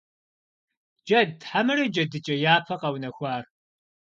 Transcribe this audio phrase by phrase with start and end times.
[1.05, 3.43] Джэд хьэмэрэ джэдыкӀэ япэ къэунэхуар?